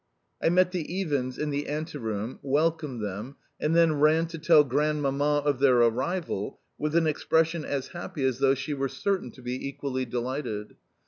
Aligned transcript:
I 0.41 0.49
met 0.49 0.71
the 0.71 0.83
Iwins 0.99 1.37
in 1.37 1.51
the 1.51 1.67
ante 1.67 1.95
room, 1.99 2.39
welcomed 2.41 3.03
them, 3.03 3.35
and 3.59 3.75
then 3.75 3.99
ran 3.99 4.25
to 4.29 4.39
tell 4.39 4.63
Grandmamma 4.63 5.43
of 5.45 5.59
their 5.59 5.75
arrival 5.75 6.59
with 6.79 6.95
an 6.95 7.05
expression 7.05 7.63
as 7.63 7.89
happy 7.89 8.25
as 8.25 8.39
though 8.39 8.55
she 8.55 8.73
were 8.73 8.89
certain 8.89 9.29
to 9.29 9.43
be 9.43 9.67
equally 9.67 10.05
delighted. 10.05 10.75